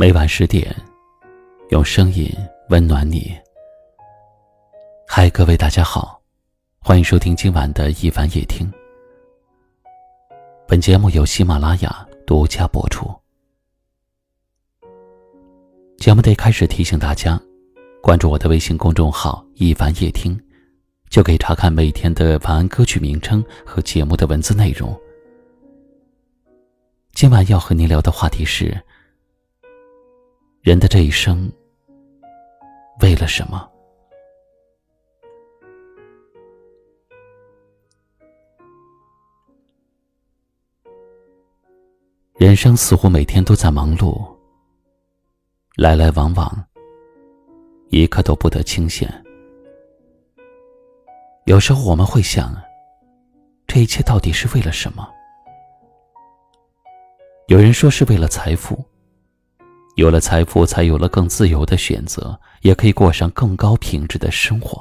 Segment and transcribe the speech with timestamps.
[0.00, 0.72] 每晚十点，
[1.70, 2.32] 用声音
[2.68, 3.36] 温暖你。
[5.08, 6.22] 嗨，各位大家好，
[6.78, 8.72] 欢迎收听今晚的一凡夜听。
[10.68, 13.12] 本节目由喜马拉雅独家播出。
[15.96, 17.36] 节目得开始提醒大家，
[18.00, 20.40] 关注我的微信公众号“一凡夜听”，
[21.10, 24.96] 就可以查看每天的晚安歌曲名称和节目的文字内容。
[27.14, 28.80] 今晚要和您聊的话题是。
[30.68, 31.50] 人的这一生，
[33.00, 33.66] 为了什么？
[42.34, 44.30] 人生似乎每天都在忙碌，
[45.74, 46.66] 来来往往，
[47.88, 49.10] 一刻都不得清闲。
[51.46, 52.54] 有时候我们会想，
[53.66, 55.08] 这一切到底是为了什么？
[57.46, 58.84] 有人说是为了财富。
[59.98, 64.80] 有了财富，才有了更自由的选择，也可以过上更高品质的生活。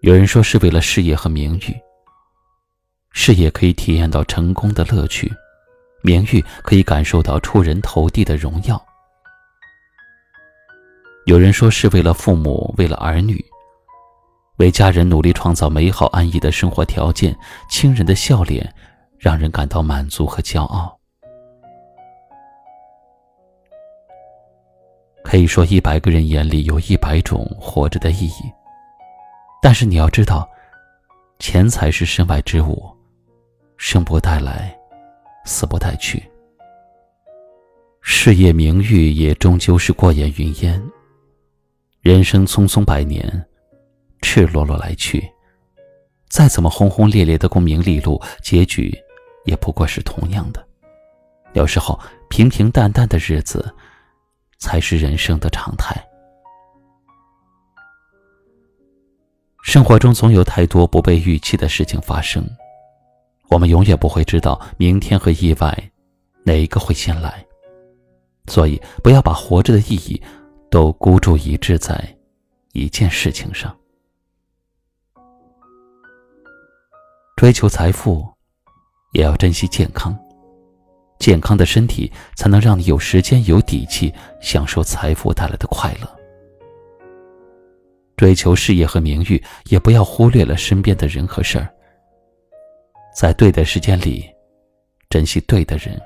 [0.00, 1.76] 有人说是为了事业和名誉，
[3.12, 5.32] 事业可以体验到成功的乐趣，
[6.02, 8.84] 名誉可以感受到出人头地的荣耀。
[11.26, 13.40] 有人说是为了父母，为了儿女，
[14.56, 17.38] 为家人努力创造美好安逸的生活条件，
[17.70, 18.74] 亲人的笑脸
[19.16, 20.93] 让人感到满足和骄傲。
[25.34, 28.52] 可以说，一百个人眼里有一百种活着的意义。
[29.60, 30.48] 但是你要知道，
[31.40, 32.88] 钱财是身外之物，
[33.76, 34.72] 生不带来，
[35.44, 36.22] 死不带去。
[38.00, 40.80] 事业名誉也终究是过眼云烟。
[42.00, 43.44] 人生匆匆百年，
[44.22, 45.28] 赤裸裸来去，
[46.28, 48.96] 再怎么轰轰烈烈的功名利禄，结局
[49.46, 50.64] 也不过是同样的。
[51.54, 51.98] 有时候，
[52.30, 53.74] 平平淡淡的日子。
[54.64, 55.94] 才是人生的常态。
[59.62, 62.42] 生活中总有太多不被预期的事情发生，
[63.50, 65.90] 我们永远不会知道明天和意外
[66.44, 67.44] 哪一个会先来，
[68.46, 70.20] 所以不要把活着的意义
[70.70, 72.16] 都孤注一掷在
[72.72, 73.76] 一件事情上。
[77.36, 78.26] 追求财富，
[79.12, 80.18] 也要珍惜健康。
[81.18, 86.08] 健康的身体才能让你有时间、有底气享受财富带来的快乐。
[88.16, 91.68] 追求事业和名誉，也不要忽略了身边的人和事儿。
[93.16, 94.24] 在对的时间里，
[95.08, 96.00] 珍惜对的人。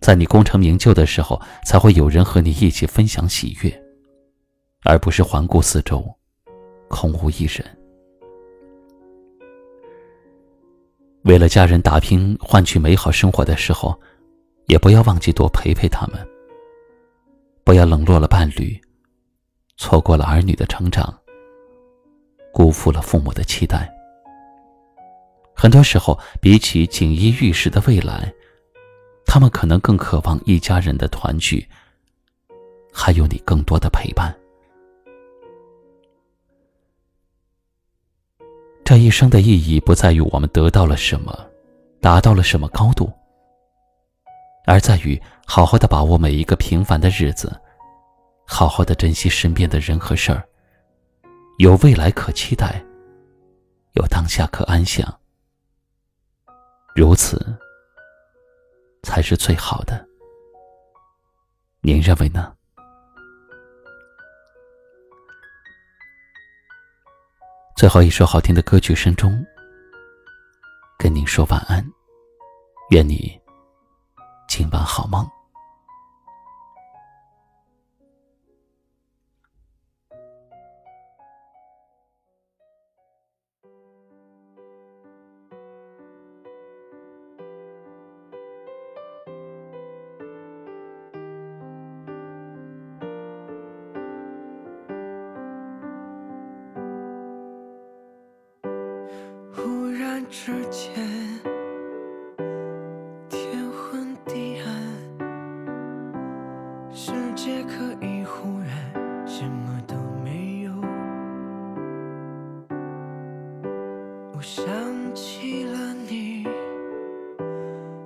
[0.00, 3.82] 在你功成名就的时候，才会有人和你一起分享喜悦，
[4.84, 6.04] 而不是环顾四周，
[6.88, 7.64] 空无一人。
[11.24, 13.98] 为了家人打拼，换取美好生活的时候，
[14.66, 16.18] 也不要忘记多陪陪他们。
[17.62, 18.76] 不要冷落了伴侣，
[19.76, 21.16] 错过了儿女的成长，
[22.52, 23.88] 辜负了父母的期待。
[25.54, 28.32] 很多时候，比起锦衣玉食的未来，
[29.24, 31.64] 他们可能更渴望一家人的团聚，
[32.92, 34.36] 还有你更多的陪伴。
[38.84, 41.34] 这一生的意义不在于我们得到了什么，
[42.00, 43.10] 达到了什么高度，
[44.66, 47.58] 而在于好好的把握每一个平凡的日子，
[48.46, 50.46] 好好的珍惜身边的人和事儿，
[51.58, 52.84] 有未来可期待，
[53.92, 55.18] 有当下可安享，
[56.94, 57.56] 如此
[59.02, 60.06] 才是最好的。
[61.80, 62.52] 您认为呢？
[67.82, 69.44] 最后一首好听的歌曲声中，
[70.96, 71.84] 跟您说晚安，
[72.90, 73.36] 愿你
[74.48, 75.28] 今晚好梦。
[100.32, 100.94] 之间，
[103.28, 104.72] 天昏地暗，
[106.90, 109.94] 世界可以忽然什么都
[110.24, 110.72] 没有。
[114.34, 114.64] 我想
[115.14, 116.46] 起了你，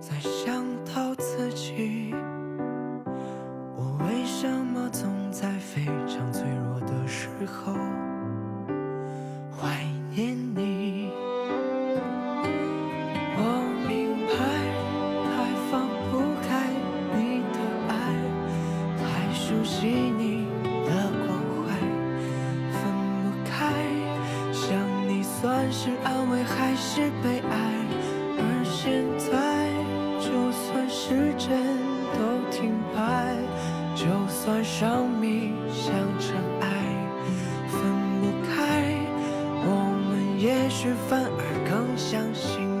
[0.00, 2.14] 在想到自己，
[3.76, 7.74] 我为什么总在非常脆弱的时候
[9.54, 9.84] 怀
[10.16, 10.34] 念？
[10.56, 10.73] 你。
[25.70, 27.56] 是安慰还是悲哀？
[28.36, 29.32] 而现在，
[30.20, 31.78] 就算时针
[32.14, 32.18] 都
[32.50, 33.36] 停摆，
[33.94, 36.66] 就算生命像尘埃，
[37.68, 37.80] 分
[38.20, 38.94] 不开，
[39.66, 39.68] 我
[40.08, 42.73] 们也许反而更相信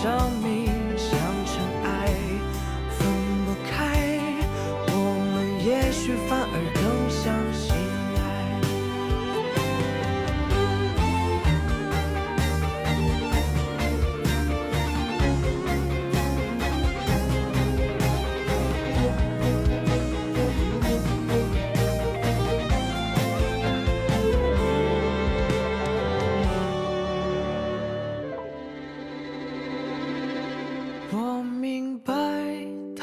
[0.00, 0.66] 生命
[0.96, 1.10] 像
[1.44, 2.06] 尘埃，
[2.96, 3.00] 分
[3.44, 3.74] 不开，
[4.86, 4.94] 我
[5.34, 5.34] 们
[5.66, 6.14] 也许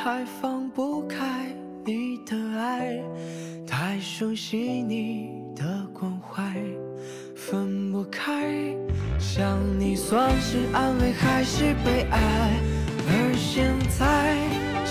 [0.06, 1.48] 太放不开
[1.84, 3.02] 你的爱，
[3.66, 6.44] 太熟悉你的关怀，
[7.34, 8.32] 分不开。
[9.18, 12.54] 想你算是安慰还是悲哀？
[13.08, 14.38] 而现在，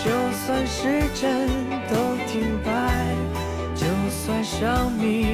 [0.03, 1.49] 就算时针
[1.89, 1.95] 都
[2.27, 3.15] 停摆，
[3.77, 5.34] 就算生命